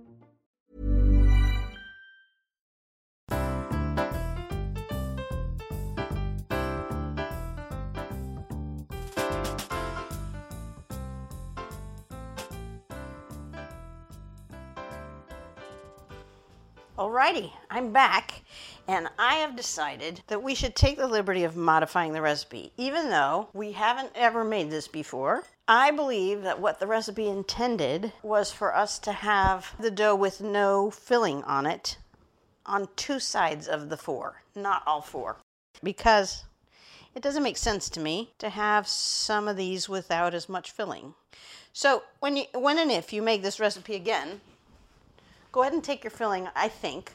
Alrighty, 17.01 17.51
I'm 17.67 17.91
back, 17.91 18.43
and 18.87 19.09
I 19.17 19.37
have 19.37 19.55
decided 19.55 20.21
that 20.27 20.43
we 20.43 20.53
should 20.53 20.75
take 20.75 20.97
the 20.97 21.07
liberty 21.07 21.43
of 21.43 21.55
modifying 21.55 22.13
the 22.13 22.21
recipe. 22.21 22.73
Even 22.77 23.09
though 23.09 23.49
we 23.53 23.71
haven't 23.71 24.11
ever 24.13 24.43
made 24.43 24.69
this 24.69 24.87
before, 24.87 25.43
I 25.67 25.89
believe 25.89 26.43
that 26.43 26.61
what 26.61 26.79
the 26.79 26.85
recipe 26.85 27.27
intended 27.27 28.13
was 28.21 28.51
for 28.51 28.75
us 28.75 28.99
to 28.99 29.13
have 29.13 29.73
the 29.79 29.89
dough 29.89 30.13
with 30.15 30.41
no 30.41 30.91
filling 30.91 31.43
on 31.45 31.65
it 31.65 31.97
on 32.67 32.87
two 32.95 33.19
sides 33.19 33.67
of 33.67 33.89
the 33.89 33.97
four, 33.97 34.43
not 34.53 34.83
all 34.85 35.01
four. 35.01 35.37
Because 35.81 36.43
it 37.15 37.23
doesn't 37.23 37.41
make 37.41 37.57
sense 37.57 37.89
to 37.89 37.99
me 37.99 38.29
to 38.37 38.49
have 38.49 38.87
some 38.87 39.47
of 39.47 39.57
these 39.57 39.89
without 39.89 40.35
as 40.35 40.47
much 40.47 40.69
filling. 40.69 41.15
So 41.73 42.03
when 42.19 42.37
you 42.37 42.43
when 42.53 42.77
and 42.77 42.91
if 42.91 43.11
you 43.11 43.23
make 43.23 43.41
this 43.41 43.59
recipe 43.59 43.95
again, 43.95 44.41
go 45.51 45.61
ahead 45.61 45.73
and 45.73 45.83
take 45.83 46.03
your 46.03 46.11
filling, 46.11 46.47
I 46.55 46.67
think, 46.67 47.11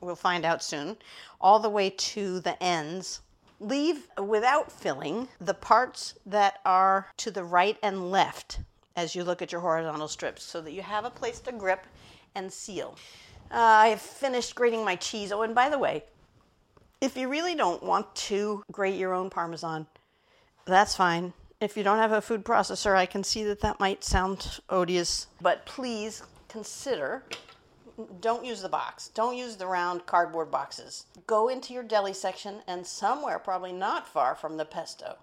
we'll 0.00 0.16
find 0.16 0.44
out 0.44 0.62
soon, 0.62 0.96
all 1.40 1.58
the 1.58 1.70
way 1.70 1.90
to 1.90 2.40
the 2.40 2.60
ends. 2.62 3.20
Leave 3.58 4.08
without 4.22 4.72
filling 4.72 5.28
the 5.40 5.54
parts 5.54 6.14
that 6.24 6.60
are 6.64 7.08
to 7.18 7.30
the 7.30 7.44
right 7.44 7.76
and 7.82 8.10
left 8.10 8.60
as 8.96 9.14
you 9.14 9.22
look 9.22 9.42
at 9.42 9.52
your 9.52 9.60
horizontal 9.60 10.08
strips 10.08 10.42
so 10.42 10.60
that 10.60 10.72
you 10.72 10.82
have 10.82 11.04
a 11.04 11.10
place 11.10 11.40
to 11.40 11.52
grip 11.52 11.86
and 12.34 12.52
seal. 12.52 12.96
Uh, 13.50 13.58
I 13.58 13.88
have 13.88 14.00
finished 14.00 14.54
grating 14.54 14.84
my 14.84 14.96
cheese. 14.96 15.32
Oh, 15.32 15.42
and 15.42 15.54
by 15.54 15.68
the 15.68 15.78
way, 15.78 16.04
if 17.00 17.16
you 17.16 17.28
really 17.28 17.54
don't 17.54 17.82
want 17.82 18.14
to 18.14 18.62
grate 18.70 18.98
your 18.98 19.14
own 19.14 19.30
Parmesan, 19.30 19.86
that's 20.66 20.94
fine. 20.94 21.32
If 21.60 21.76
you 21.76 21.82
don't 21.82 21.98
have 21.98 22.12
a 22.12 22.22
food 22.22 22.44
processor, 22.44 22.94
I 22.94 23.06
can 23.06 23.24
see 23.24 23.44
that 23.44 23.60
that 23.60 23.80
might 23.80 24.04
sound 24.04 24.60
odious, 24.70 25.26
but 25.40 25.66
please 25.66 26.22
consider 26.48 27.24
don't 28.20 28.44
use 28.44 28.62
the 28.62 28.68
box. 28.68 29.08
Don't 29.08 29.36
use 29.36 29.56
the 29.56 29.66
round 29.66 30.06
cardboard 30.06 30.50
boxes. 30.50 31.06
Go 31.26 31.48
into 31.48 31.72
your 31.72 31.82
deli 31.82 32.12
section 32.12 32.62
and 32.66 32.86
somewhere, 32.86 33.38
probably 33.38 33.72
not 33.72 34.06
far 34.06 34.34
from 34.34 34.56
the 34.56 34.64
pesto, 34.64 35.16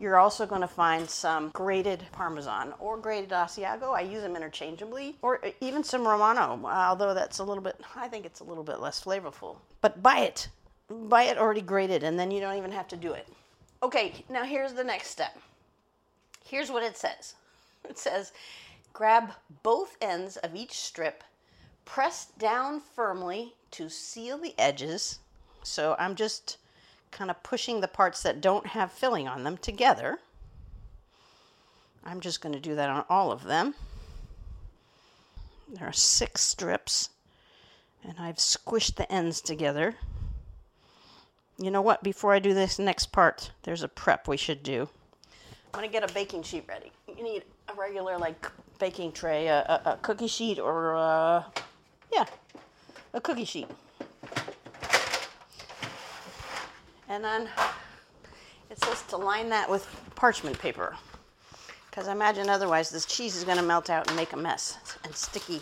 you're 0.00 0.16
also 0.16 0.46
going 0.46 0.60
to 0.60 0.68
find 0.68 1.08
some 1.08 1.50
grated 1.50 2.04
Parmesan 2.12 2.72
or 2.78 2.96
grated 2.96 3.30
Asiago. 3.30 3.96
I 3.96 4.02
use 4.02 4.22
them 4.22 4.36
interchangeably, 4.36 5.16
or 5.22 5.40
even 5.60 5.82
some 5.82 6.06
Romano, 6.06 6.60
although 6.64 7.14
that's 7.14 7.38
a 7.38 7.44
little 7.44 7.62
bit, 7.62 7.80
I 7.96 8.06
think 8.08 8.24
it's 8.24 8.40
a 8.40 8.44
little 8.44 8.62
bit 8.62 8.80
less 8.80 9.02
flavorful. 9.02 9.56
But 9.80 10.02
buy 10.02 10.20
it. 10.20 10.48
Buy 10.88 11.24
it 11.24 11.36
already 11.36 11.60
grated, 11.60 12.02
and 12.02 12.18
then 12.18 12.30
you 12.30 12.40
don't 12.40 12.56
even 12.56 12.72
have 12.72 12.88
to 12.88 12.96
do 12.96 13.12
it. 13.12 13.28
Okay, 13.82 14.24
now 14.28 14.44
here's 14.44 14.72
the 14.72 14.84
next 14.84 15.08
step. 15.08 15.36
Here's 16.44 16.70
what 16.70 16.82
it 16.82 16.96
says 16.96 17.34
it 17.88 17.98
says, 17.98 18.32
grab 18.92 19.32
both 19.62 19.96
ends 20.00 20.36
of 20.38 20.54
each 20.54 20.78
strip 20.78 21.24
press 21.88 22.26
down 22.38 22.80
firmly 22.80 23.54
to 23.70 23.88
seal 23.88 24.36
the 24.38 24.54
edges. 24.58 25.18
So 25.62 25.96
I'm 25.98 26.14
just 26.14 26.58
kind 27.10 27.30
of 27.30 27.42
pushing 27.42 27.80
the 27.80 27.88
parts 27.88 28.22
that 28.22 28.42
don't 28.42 28.66
have 28.66 28.92
filling 28.92 29.26
on 29.26 29.42
them 29.42 29.56
together. 29.56 30.18
I'm 32.04 32.20
just 32.20 32.42
going 32.42 32.54
to 32.54 32.60
do 32.60 32.74
that 32.74 32.90
on 32.90 33.04
all 33.08 33.32
of 33.32 33.44
them. 33.44 33.74
There 35.72 35.86
are 35.86 35.92
six 35.92 36.42
strips, 36.42 37.08
and 38.04 38.14
I've 38.18 38.36
squished 38.36 38.96
the 38.96 39.10
ends 39.10 39.40
together. 39.40 39.96
You 41.58 41.70
know 41.70 41.82
what? 41.82 42.02
Before 42.02 42.32
I 42.32 42.38
do 42.38 42.54
this 42.54 42.78
next 42.78 43.12
part, 43.12 43.50
there's 43.64 43.82
a 43.82 43.88
prep 43.88 44.28
we 44.28 44.36
should 44.36 44.62
do. 44.62 44.88
I'm 45.74 45.80
going 45.80 45.86
to 45.86 45.92
get 45.92 46.08
a 46.08 46.12
baking 46.14 46.42
sheet 46.42 46.64
ready. 46.68 46.92
You 47.08 47.22
need 47.22 47.44
a 47.68 47.74
regular, 47.74 48.16
like, 48.16 48.50
baking 48.78 49.12
tray, 49.12 49.48
a, 49.48 49.60
a, 49.84 49.90
a 49.92 49.96
cookie 50.00 50.28
sheet, 50.28 50.58
or 50.58 50.92
a, 50.92 51.46
yeah, 52.12 52.24
a 53.12 53.20
cookie 53.20 53.44
sheet. 53.44 53.68
And 57.08 57.24
then 57.24 57.48
it 58.70 58.78
says 58.82 59.02
to 59.08 59.16
line 59.16 59.48
that 59.48 59.70
with 59.70 59.86
parchment 60.14 60.58
paper. 60.58 60.96
Because 61.90 62.06
I 62.06 62.12
imagine 62.12 62.48
otherwise 62.48 62.90
this 62.90 63.06
cheese 63.06 63.34
is 63.34 63.44
going 63.44 63.56
to 63.56 63.62
melt 63.62 63.90
out 63.90 64.06
and 64.06 64.16
make 64.16 64.32
a 64.32 64.36
mess 64.36 64.78
and 65.04 65.14
sticky. 65.14 65.60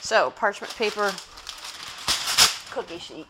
So, 0.00 0.30
parchment 0.30 0.74
paper, 0.76 1.12
cookie 2.70 2.98
sheet. 2.98 3.26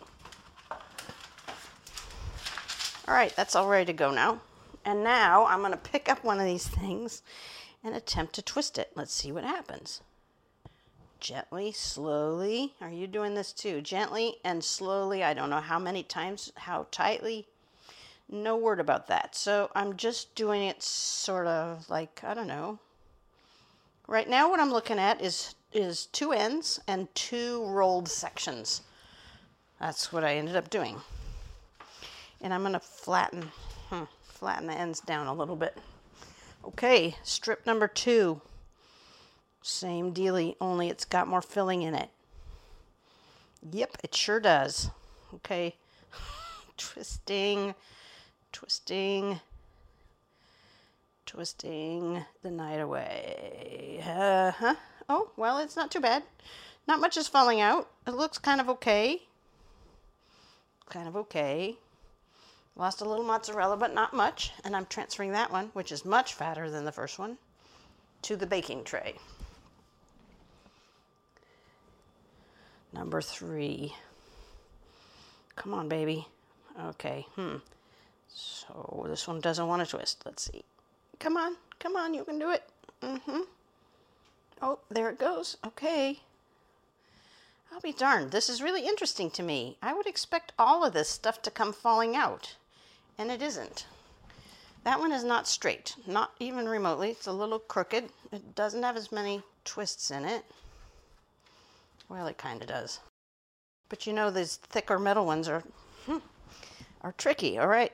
All 3.09 3.15
right, 3.15 3.35
that's 3.35 3.57
all 3.57 3.69
ready 3.69 3.87
to 3.87 3.93
go 3.93 4.11
now. 4.11 4.41
And 4.85 5.03
now 5.03 5.47
I'm 5.47 5.61
going 5.61 5.73
to 5.73 5.79
pick 5.79 6.09
up 6.11 6.23
one 6.25 6.39
of 6.39 6.45
these 6.45 6.67
things 6.67 7.23
and 7.83 7.95
attempt 7.95 8.35
to 8.35 8.43
twist 8.43 8.79
it. 8.79 8.91
Let's 8.95 9.15
see 9.15 9.33
what 9.33 9.45
happens. 9.45 10.03
Gently, 11.21 11.73
slowly. 11.73 12.75
Are 12.81 12.91
you 12.91 13.07
doing 13.07 13.35
this 13.35 13.53
too? 13.53 13.81
Gently 13.81 14.37
and 14.45 14.63
slowly. 14.63 15.25
I 15.25 15.35
don't 15.35 15.51
know 15.51 15.61
how 15.61 15.79
many 15.79 16.03
times, 16.03 16.53
how 16.57 16.87
tightly. 16.91 17.47
No 18.29 18.57
word 18.57 18.79
about 18.79 19.07
that. 19.09 19.35
So 19.35 19.71
I'm 19.75 19.97
just 19.97 20.35
doing 20.35 20.63
it 20.63 20.83
sort 20.83 21.47
of 21.47 21.89
like, 21.91 22.23
I 22.23 22.35
don't 22.35 22.47
know. 22.47 22.79
Right 24.07 24.29
now 24.29 24.49
what 24.49 24.61
I'm 24.61 24.73
looking 24.73 24.99
at 24.99 25.21
is 25.21 25.55
is 25.73 26.07
two 26.07 26.33
ends 26.33 26.81
and 26.87 27.15
two 27.15 27.65
rolled 27.67 28.09
sections. 28.09 28.83
That's 29.81 30.13
what 30.13 30.25
I 30.25 30.37
ended 30.37 30.57
up 30.57 30.71
doing. 30.71 31.01
And 32.41 32.55
I'm 32.55 32.63
going 32.63 32.73
to 32.73 32.81
flatten 32.81 33.51
hmm, 33.91 34.05
flatten 34.23 34.67
the 34.67 34.75
ends 34.75 35.01
down 35.01 35.27
a 35.27 35.35
little 35.35 35.57
bit. 35.57 35.77
Okay, 36.65 37.17
strip 37.23 37.67
number 37.67 37.89
2. 37.89 38.41
Same 39.69 40.13
dealy, 40.13 40.57
only 40.63 40.89
it's 40.89 41.05
got 41.05 41.29
more 41.29 41.43
filling 41.43 41.83
in 41.83 41.95
it. 41.95 42.09
Yep, 43.71 43.99
it 44.03 44.15
sure 44.15 44.41
does. 44.41 44.89
Okay. 45.35 45.77
twisting, 46.79 47.75
twisting, 48.51 49.41
twisting 51.27 52.25
the 52.43 52.51
night 52.51 52.79
away. 52.81 54.03
Uh 54.07 54.53
huh. 54.53 54.75
Oh, 55.07 55.33
well, 55.37 55.59
it's 55.59 55.77
not 55.77 55.91
too 55.91 56.01
bad. 56.01 56.23
Not 56.87 56.99
much 56.99 57.19
is 57.19 57.29
falling 57.29 57.61
out. 57.61 57.91
It 58.07 58.15
looks 58.15 58.39
kind 58.39 58.63
of 58.63 58.71
okay. 58.71 59.21
Kind 60.89 61.07
of 61.07 61.15
okay. 61.15 61.77
Lost 62.75 63.03
a 63.03 63.09
little 63.09 63.25
mozzarella, 63.25 63.77
but 63.77 63.93
not 63.93 64.15
much. 64.15 64.51
And 64.65 64.75
I'm 64.75 64.87
transferring 64.87 65.33
that 65.33 65.53
one, 65.53 65.67
which 65.75 65.93
is 65.93 66.07
much 66.07 66.33
fatter 66.33 66.71
than 66.71 66.87
the 66.87 66.91
first 66.91 67.19
one, 67.19 67.37
to 68.23 68.35
the 68.35 68.47
baking 68.47 68.85
tray. 68.85 69.17
Number 72.93 73.21
three. 73.21 73.95
Come 75.57 75.75
on, 75.75 75.89
baby. 75.89 76.27
Okay, 76.87 77.27
hmm. 77.35 77.57
So 78.29 79.07
this 79.09 79.27
one 79.27 79.41
doesn't 79.41 79.67
want 79.67 79.85
to 79.85 79.97
twist. 79.97 80.23
Let's 80.25 80.51
see. 80.51 80.65
Come 81.19 81.37
on, 81.37 81.57
come 81.81 81.97
on, 81.97 82.15
you 82.15 82.25
can 82.25 82.39
do 82.39 82.51
it. 82.51 82.63
Mm-hmm. 83.03 83.41
Oh, 84.63 84.79
there 84.91 85.09
it 85.11 85.19
goes. 85.19 85.57
Okay. 85.67 86.21
I'll 87.73 87.81
be 87.81 87.93
darned. 87.93 88.31
This 88.31 88.49
is 88.49 88.63
really 88.63 88.87
interesting 88.87 89.31
to 89.33 89.43
me. 89.43 89.77
I 89.83 89.93
would 89.93 90.07
expect 90.07 90.53
all 90.59 90.85
of 90.85 90.93
this 90.93 91.09
stuff 91.09 91.43
to 91.43 91.51
come 91.51 91.73
falling 91.73 92.17
out, 92.17 92.57
and 93.19 93.31
it 93.31 93.43
isn't. 93.43 93.87
That 94.85 95.01
one 95.01 95.13
is 95.13 95.25
not 95.25 95.47
straight, 95.47 95.97
not 96.07 96.33
even 96.41 96.69
remotely. 96.69 97.11
It's 97.11 97.27
a 97.27 97.33
little 97.33 97.59
crooked. 97.59 98.11
It 98.33 98.55
doesn't 98.55 98.83
have 98.83 98.97
as 98.97 99.13
many 99.13 99.43
twists 99.65 100.11
in 100.11 100.25
it. 100.25 100.45
Well, 102.09 102.27
it 102.27 102.39
kind 102.39 102.63
of 102.63 102.69
does. 102.69 103.01
But 103.89 104.07
you 104.07 104.13
know, 104.13 104.31
these 104.31 104.57
thicker 104.57 104.99
metal 104.99 105.27
ones 105.27 105.49
are 105.49 105.63
hmm, 106.07 106.19
are 107.03 107.13
tricky. 107.13 107.59
All 107.59 107.69
right. 107.69 107.93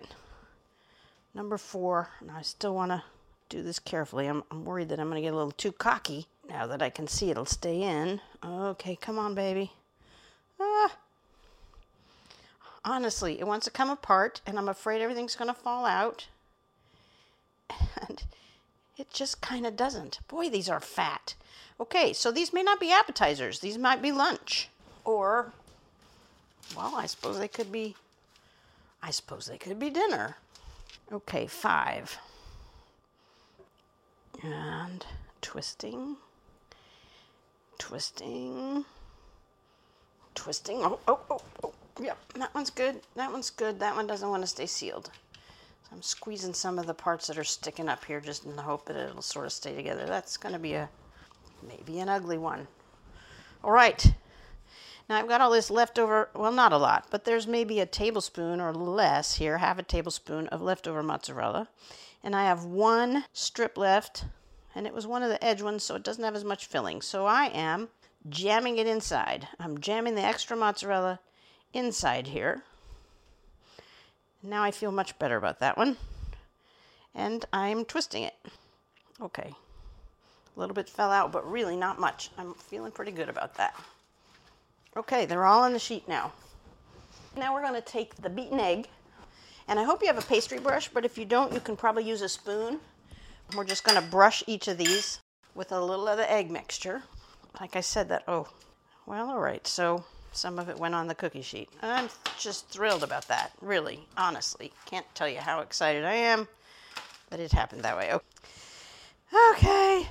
Number 1.34 1.58
four. 1.58 2.10
And 2.20 2.30
I 2.30 2.42
still 2.42 2.74
want 2.74 2.90
to 2.90 3.02
do 3.48 3.62
this 3.62 3.78
carefully. 3.78 4.26
I'm, 4.26 4.42
I'm 4.50 4.64
worried 4.64 4.88
that 4.88 5.00
I'm 5.00 5.08
going 5.08 5.20
to 5.20 5.26
get 5.26 5.32
a 5.32 5.36
little 5.36 5.52
too 5.52 5.72
cocky 5.72 6.26
now 6.48 6.66
that 6.66 6.82
I 6.82 6.90
can 6.90 7.06
see 7.06 7.30
it'll 7.30 7.44
stay 7.44 7.82
in. 7.82 8.20
Okay, 8.44 8.96
come 8.96 9.18
on, 9.18 9.34
baby. 9.34 9.72
Ah. 10.60 10.96
Honestly, 12.84 13.40
it 13.40 13.46
wants 13.46 13.64
to 13.64 13.70
come 13.70 13.88
apart, 13.88 14.42
and 14.46 14.58
I'm 14.58 14.68
afraid 14.68 15.00
everything's 15.00 15.36
going 15.36 15.48
to 15.48 15.58
fall 15.58 15.86
out. 15.86 16.26
And 18.08 18.22
it 18.96 19.10
just 19.12 19.40
kind 19.40 19.66
of 19.66 19.76
doesn't. 19.76 20.20
Boy, 20.28 20.48
these 20.48 20.68
are 20.68 20.80
fat. 20.80 21.34
Okay, 21.80 22.12
so 22.12 22.30
these 22.30 22.52
may 22.52 22.62
not 22.62 22.78
be 22.78 22.92
appetizers. 22.92 23.58
These 23.60 23.78
might 23.78 24.00
be 24.00 24.12
lunch. 24.12 24.68
Or, 25.04 25.52
well, 26.76 26.94
I 26.96 27.06
suppose 27.06 27.38
they 27.38 27.48
could 27.48 27.72
be, 27.72 27.96
I 29.02 29.10
suppose 29.10 29.46
they 29.46 29.58
could 29.58 29.78
be 29.78 29.90
dinner. 29.90 30.36
Okay, 31.12 31.46
five. 31.46 32.18
And 34.42 35.04
twisting, 35.42 36.16
twisting, 37.78 38.84
twisting. 40.34 40.82
Oh, 40.82 40.98
oh, 41.08 41.20
oh, 41.30 41.40
oh. 41.62 41.72
Yep, 42.00 42.18
that 42.34 42.54
one's 42.54 42.70
good. 42.70 43.00
That 43.14 43.30
one's 43.30 43.50
good. 43.50 43.78
That 43.80 43.94
one 43.94 44.06
doesn't 44.06 44.28
want 44.28 44.42
to 44.42 44.46
stay 44.46 44.66
sealed. 44.66 45.10
I'm 45.94 46.02
squeezing 46.02 46.54
some 46.54 46.80
of 46.80 46.86
the 46.86 46.94
parts 46.94 47.28
that 47.28 47.38
are 47.38 47.44
sticking 47.44 47.88
up 47.88 48.04
here 48.04 48.20
just 48.20 48.44
in 48.44 48.56
the 48.56 48.62
hope 48.62 48.84
that 48.86 48.96
it'll 48.96 49.22
sort 49.22 49.46
of 49.46 49.52
stay 49.52 49.76
together. 49.76 50.06
That's 50.06 50.36
going 50.36 50.52
to 50.52 50.58
be 50.58 50.74
a 50.74 50.88
maybe 51.62 52.00
an 52.00 52.08
ugly 52.08 52.36
one. 52.36 52.66
All 53.62 53.70
right. 53.70 54.12
Now 55.08 55.18
I've 55.18 55.28
got 55.28 55.40
all 55.40 55.52
this 55.52 55.70
leftover, 55.70 56.30
well, 56.34 56.50
not 56.50 56.72
a 56.72 56.78
lot, 56.78 57.06
but 57.12 57.24
there's 57.24 57.46
maybe 57.46 57.78
a 57.78 57.86
tablespoon 57.86 58.60
or 58.60 58.74
less 58.74 59.36
here, 59.36 59.58
half 59.58 59.78
a 59.78 59.84
tablespoon 59.84 60.48
of 60.48 60.60
leftover 60.60 61.00
mozzarella. 61.00 61.68
And 62.24 62.34
I 62.34 62.42
have 62.42 62.64
one 62.64 63.26
strip 63.32 63.78
left, 63.78 64.24
and 64.74 64.88
it 64.88 64.94
was 64.94 65.06
one 65.06 65.22
of 65.22 65.28
the 65.28 65.44
edge 65.44 65.62
ones, 65.62 65.84
so 65.84 65.94
it 65.94 66.02
doesn't 66.02 66.24
have 66.24 66.34
as 66.34 66.44
much 66.44 66.66
filling. 66.66 67.02
So 67.02 67.24
I 67.24 67.52
am 67.54 67.88
jamming 68.28 68.78
it 68.78 68.88
inside. 68.88 69.46
I'm 69.60 69.78
jamming 69.78 70.16
the 70.16 70.22
extra 70.22 70.56
mozzarella 70.56 71.20
inside 71.72 72.26
here. 72.26 72.64
Now 74.46 74.62
I 74.62 74.70
feel 74.70 74.92
much 74.92 75.18
better 75.18 75.36
about 75.36 75.60
that 75.60 75.78
one. 75.78 75.96
And 77.14 77.44
I'm 77.52 77.86
twisting 77.86 78.24
it. 78.24 78.34
Okay. 79.20 79.54
A 80.56 80.60
little 80.60 80.74
bit 80.74 80.88
fell 80.88 81.10
out, 81.10 81.32
but 81.32 81.50
really 81.50 81.76
not 81.76 81.98
much. 81.98 82.30
I'm 82.36 82.52
feeling 82.54 82.92
pretty 82.92 83.12
good 83.12 83.30
about 83.30 83.54
that. 83.56 83.74
Okay, 84.96 85.24
they're 85.24 85.46
all 85.46 85.62
on 85.62 85.72
the 85.72 85.78
sheet 85.78 86.06
now. 86.06 86.32
Now 87.36 87.54
we're 87.54 87.62
going 87.62 87.74
to 87.74 87.80
take 87.80 88.14
the 88.16 88.30
beaten 88.30 88.60
egg, 88.60 88.86
and 89.66 89.80
I 89.80 89.82
hope 89.82 90.02
you 90.02 90.06
have 90.06 90.18
a 90.18 90.22
pastry 90.22 90.60
brush, 90.60 90.88
but 90.88 91.04
if 91.04 91.18
you 91.18 91.24
don't, 91.24 91.52
you 91.52 91.58
can 91.58 91.76
probably 91.76 92.04
use 92.04 92.22
a 92.22 92.28
spoon. 92.28 92.78
We're 93.56 93.64
just 93.64 93.82
going 93.82 94.00
to 94.00 94.08
brush 94.08 94.44
each 94.46 94.68
of 94.68 94.78
these 94.78 95.20
with 95.54 95.72
a 95.72 95.80
little 95.80 96.06
of 96.06 96.18
the 96.18 96.30
egg 96.30 96.50
mixture. 96.50 97.02
Like 97.60 97.74
I 97.74 97.80
said, 97.80 98.08
that, 98.10 98.22
oh, 98.28 98.48
well, 99.06 99.30
all 99.30 99.40
right, 99.40 99.66
so 99.66 100.04
some 100.34 100.58
of 100.58 100.68
it 100.68 100.78
went 100.78 100.94
on 100.94 101.06
the 101.06 101.14
cookie 101.14 101.42
sheet. 101.42 101.68
I'm 101.82 102.08
just 102.38 102.68
thrilled 102.68 103.02
about 103.02 103.28
that, 103.28 103.52
really, 103.60 104.06
honestly. 104.16 104.72
Can't 104.86 105.06
tell 105.14 105.28
you 105.28 105.38
how 105.38 105.60
excited 105.60 106.04
I 106.04 106.14
am, 106.14 106.48
but 107.30 107.40
it 107.40 107.52
happened 107.52 107.82
that 107.82 107.96
way. 107.96 108.12
Okay. 109.52 110.08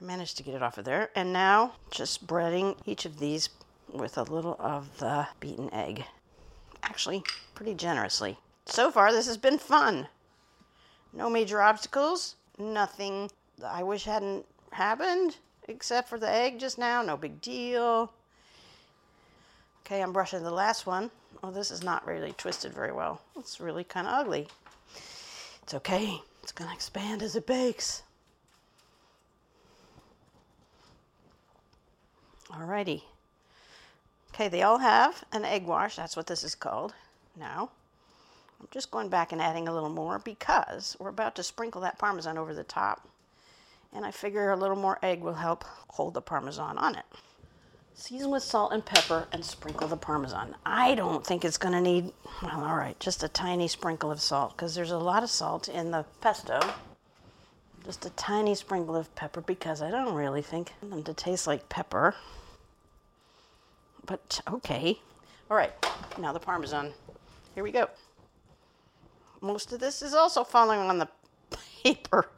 I 0.00 0.04
managed 0.04 0.36
to 0.36 0.42
get 0.42 0.54
it 0.54 0.62
off 0.62 0.78
of 0.78 0.84
there. 0.84 1.10
And 1.14 1.32
now 1.32 1.72
just 1.90 2.26
breading 2.26 2.76
each 2.86 3.04
of 3.04 3.18
these 3.18 3.48
with 3.92 4.18
a 4.18 4.22
little 4.22 4.56
of 4.58 4.98
the 4.98 5.26
beaten 5.40 5.72
egg. 5.72 6.04
Actually, 6.82 7.22
pretty 7.54 7.74
generously. 7.74 8.38
So 8.66 8.90
far, 8.90 9.12
this 9.12 9.26
has 9.26 9.36
been 9.36 9.58
fun. 9.58 10.08
No 11.12 11.30
major 11.30 11.60
obstacles, 11.62 12.36
nothing 12.58 13.30
I 13.64 13.82
wish 13.82 14.04
hadn't 14.04 14.44
happened, 14.72 15.36
except 15.66 16.08
for 16.08 16.18
the 16.18 16.30
egg 16.30 16.60
just 16.60 16.78
now. 16.78 17.02
No 17.02 17.16
big 17.16 17.40
deal. 17.40 18.12
Okay, 19.88 20.02
I'm 20.02 20.12
brushing 20.12 20.42
the 20.42 20.50
last 20.50 20.86
one. 20.86 21.10
Oh, 21.42 21.50
this 21.50 21.70
is 21.70 21.82
not 21.82 22.06
really 22.06 22.32
twisted 22.32 22.74
very 22.74 22.92
well. 22.92 23.22
It's 23.38 23.58
really 23.58 23.84
kind 23.84 24.06
of 24.06 24.12
ugly. 24.12 24.46
It's 25.62 25.72
okay. 25.72 26.20
It's 26.42 26.52
going 26.52 26.68
to 26.68 26.74
expand 26.74 27.22
as 27.22 27.36
it 27.36 27.46
bakes. 27.46 28.02
Alrighty. 32.50 33.00
Okay, 34.34 34.48
they 34.48 34.60
all 34.60 34.76
have 34.76 35.24
an 35.32 35.46
egg 35.46 35.64
wash. 35.64 35.96
That's 35.96 36.18
what 36.18 36.26
this 36.26 36.44
is 36.44 36.54
called. 36.54 36.92
Now, 37.34 37.70
I'm 38.60 38.68
just 38.70 38.90
going 38.90 39.08
back 39.08 39.32
and 39.32 39.40
adding 39.40 39.68
a 39.68 39.72
little 39.72 39.88
more 39.88 40.18
because 40.18 40.98
we're 41.00 41.08
about 41.08 41.34
to 41.36 41.42
sprinkle 41.42 41.80
that 41.80 41.98
Parmesan 41.98 42.36
over 42.36 42.52
the 42.52 42.62
top. 42.62 43.08
And 43.94 44.04
I 44.04 44.10
figure 44.10 44.50
a 44.50 44.56
little 44.56 44.76
more 44.76 44.98
egg 45.02 45.22
will 45.22 45.32
help 45.32 45.64
hold 45.88 46.12
the 46.12 46.20
Parmesan 46.20 46.76
on 46.76 46.94
it. 46.94 47.06
Season 47.98 48.30
with 48.30 48.44
salt 48.44 48.72
and 48.72 48.86
pepper 48.86 49.26
and 49.32 49.44
sprinkle 49.44 49.88
the 49.88 49.96
Parmesan. 49.96 50.54
I 50.64 50.94
don't 50.94 51.26
think 51.26 51.44
it's 51.44 51.58
going 51.58 51.74
to 51.74 51.80
need, 51.80 52.12
well, 52.40 52.62
all 52.64 52.76
right, 52.76 52.98
just 53.00 53.24
a 53.24 53.28
tiny 53.28 53.66
sprinkle 53.66 54.12
of 54.12 54.20
salt 54.20 54.56
because 54.56 54.76
there's 54.76 54.92
a 54.92 54.98
lot 54.98 55.24
of 55.24 55.30
salt 55.30 55.66
in 55.66 55.90
the 55.90 56.04
pesto. 56.20 56.60
Just 57.84 58.06
a 58.06 58.10
tiny 58.10 58.54
sprinkle 58.54 58.94
of 58.94 59.12
pepper 59.16 59.40
because 59.40 59.82
I 59.82 59.90
don't 59.90 60.14
really 60.14 60.42
think 60.42 60.74
them 60.80 61.02
to 61.02 61.12
taste 61.12 61.48
like 61.48 61.68
pepper. 61.68 62.14
But 64.06 64.42
okay. 64.48 65.00
All 65.50 65.56
right, 65.56 65.72
now 66.20 66.32
the 66.32 66.38
Parmesan. 66.38 66.92
Here 67.56 67.64
we 67.64 67.72
go. 67.72 67.88
Most 69.40 69.72
of 69.72 69.80
this 69.80 70.02
is 70.02 70.14
also 70.14 70.44
falling 70.44 70.78
on 70.78 70.98
the 70.98 71.08
paper. 71.82 72.28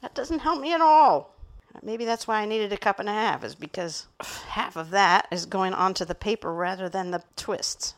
That 0.00 0.14
doesn't 0.14 0.38
help 0.38 0.60
me 0.60 0.72
at 0.72 0.80
all. 0.80 1.34
Maybe 1.80 2.04
that's 2.04 2.28
why 2.28 2.40
I 2.40 2.46
needed 2.46 2.72
a 2.72 2.76
cup 2.76 3.00
and 3.00 3.08
a 3.08 3.12
half, 3.12 3.42
is 3.42 3.54
because 3.54 4.06
half 4.20 4.76
of 4.76 4.90
that 4.90 5.26
is 5.30 5.46
going 5.46 5.72
onto 5.72 6.04
the 6.04 6.14
paper 6.14 6.52
rather 6.52 6.88
than 6.88 7.10
the 7.10 7.22
twists. 7.36 7.94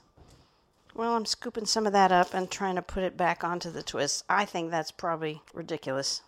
Well, 0.94 1.16
I'm 1.16 1.26
scooping 1.26 1.66
some 1.66 1.86
of 1.86 1.92
that 1.92 2.12
up 2.12 2.34
and 2.34 2.48
trying 2.48 2.76
to 2.76 2.82
put 2.82 3.02
it 3.02 3.16
back 3.16 3.42
onto 3.42 3.70
the 3.70 3.82
twists. 3.82 4.22
I 4.28 4.44
think 4.44 4.70
that's 4.70 4.92
probably 4.92 5.42
ridiculous, 5.52 6.22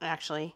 actually. 0.00 0.54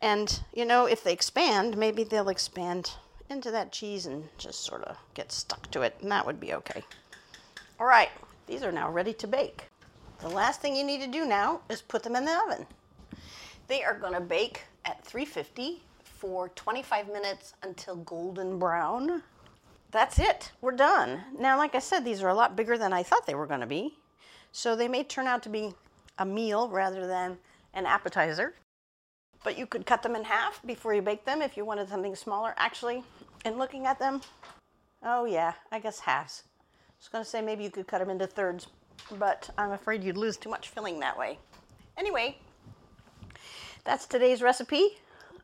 And, 0.00 0.42
you 0.54 0.64
know, 0.64 0.86
if 0.86 1.04
they 1.04 1.12
expand, 1.12 1.76
maybe 1.76 2.02
they'll 2.02 2.30
expand 2.30 2.92
into 3.28 3.50
that 3.50 3.72
cheese 3.72 4.06
and 4.06 4.28
just 4.38 4.64
sort 4.64 4.84
of 4.84 4.96
get 5.14 5.30
stuck 5.30 5.70
to 5.70 5.82
it, 5.82 5.96
and 6.00 6.10
that 6.10 6.24
would 6.24 6.40
be 6.40 6.54
okay. 6.54 6.82
All 7.78 7.86
right, 7.86 8.10
these 8.46 8.62
are 8.62 8.72
now 8.72 8.90
ready 8.90 9.12
to 9.14 9.26
bake. 9.26 9.66
The 10.20 10.28
last 10.28 10.60
thing 10.60 10.74
you 10.74 10.84
need 10.84 11.02
to 11.02 11.06
do 11.06 11.26
now 11.26 11.60
is 11.68 11.82
put 11.82 12.02
them 12.02 12.16
in 12.16 12.24
the 12.24 12.40
oven. 12.46 12.66
They 13.68 13.84
are 13.84 13.98
going 13.98 14.14
to 14.14 14.20
bake 14.20 14.64
at 14.84 15.04
350 15.04 15.82
for 16.02 16.48
25 16.50 17.08
minutes 17.08 17.54
until 17.62 17.96
golden 17.96 18.58
brown. 18.58 19.22
That's 19.90 20.18
it. 20.18 20.52
We're 20.60 20.72
done. 20.72 21.22
Now, 21.38 21.58
like 21.58 21.74
I 21.74 21.78
said, 21.78 22.04
these 22.04 22.22
are 22.22 22.28
a 22.28 22.34
lot 22.34 22.56
bigger 22.56 22.78
than 22.78 22.92
I 22.92 23.02
thought 23.02 23.26
they 23.26 23.34
were 23.34 23.46
going 23.46 23.60
to 23.60 23.66
be. 23.66 23.98
So 24.52 24.74
they 24.74 24.88
may 24.88 25.04
turn 25.04 25.26
out 25.26 25.42
to 25.44 25.48
be 25.48 25.74
a 26.18 26.24
meal 26.24 26.68
rather 26.68 27.06
than 27.06 27.38
an 27.74 27.86
appetizer. 27.86 28.54
But 29.44 29.58
you 29.58 29.66
could 29.66 29.86
cut 29.86 30.02
them 30.02 30.14
in 30.14 30.24
half 30.24 30.62
before 30.64 30.94
you 30.94 31.02
bake 31.02 31.24
them 31.24 31.42
if 31.42 31.56
you 31.56 31.64
wanted 31.64 31.88
something 31.88 32.14
smaller. 32.14 32.54
Actually, 32.56 33.02
in 33.44 33.58
looking 33.58 33.86
at 33.86 33.98
them, 33.98 34.20
oh 35.02 35.24
yeah, 35.24 35.54
I 35.70 35.78
guess 35.78 35.98
halves. 35.98 36.44
I 36.48 36.92
was 36.98 37.08
going 37.08 37.24
to 37.24 37.28
say 37.28 37.42
maybe 37.42 37.64
you 37.64 37.70
could 37.70 37.88
cut 37.88 37.98
them 37.98 38.10
into 38.10 38.26
thirds, 38.26 38.68
but 39.18 39.50
I'm 39.58 39.72
afraid 39.72 40.04
you'd 40.04 40.16
lose 40.16 40.36
too 40.36 40.48
much 40.48 40.68
filling 40.68 41.00
that 41.00 41.18
way. 41.18 41.38
Anyway, 41.98 42.38
that's 43.84 44.06
today's 44.06 44.42
recipe, 44.42 44.98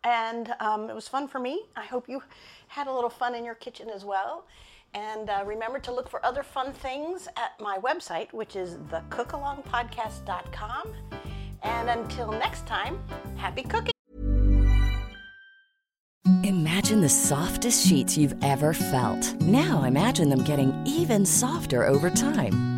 and 0.05 0.55
um, 0.61 0.90
it 0.90 0.94
was 0.94 1.09
fun 1.09 1.29
for 1.29 1.38
me. 1.38 1.62
I 1.77 1.85
hope 1.85 2.09
you 2.09 2.22
had 2.68 2.87
a 2.87 2.92
little 2.92 3.11
fun 3.11 3.35
in 3.35 3.44
your 3.44 3.55
kitchen 3.55 3.90
as 3.90 4.05
well. 4.05 4.46
And 4.94 5.29
uh, 5.29 5.42
remember 5.44 5.79
to 5.81 5.92
look 5.92 6.09
for 6.09 6.24
other 6.24 6.42
fun 6.42 6.72
things 6.72 7.29
at 7.37 7.61
my 7.61 7.77
website, 7.79 8.33
which 8.33 8.57
is 8.57 8.77
thecookalongpodcast.com. 8.90 10.94
And 11.62 11.90
until 11.90 12.33
next 12.33 12.66
time, 12.66 12.98
happy 13.37 13.62
cooking. 13.62 13.92
Imagine 16.44 17.01
the 17.01 17.09
softest 17.09 17.87
sheets 17.87 18.16
you've 18.16 18.35
ever 18.42 18.72
felt. 18.72 19.35
Now 19.40 19.85
imagine 19.85 20.31
them 20.31 20.44
getting 20.44 20.72
even 20.87 21.27
softer 21.27 21.85
over 21.85 22.11
time. 22.11 22.78